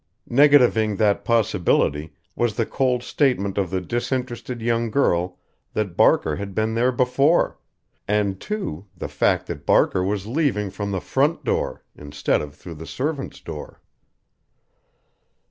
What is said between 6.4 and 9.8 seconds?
been there before, and, too, the fact that